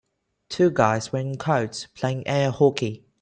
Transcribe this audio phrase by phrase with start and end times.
[0.49, 3.05] Two guys wearing coats playing air hockey.